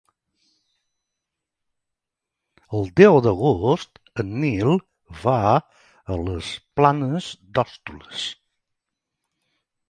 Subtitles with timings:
[2.79, 4.71] El deu d'agost en Nil
[5.27, 6.49] va a les
[6.81, 8.25] Planes d'Hostoles.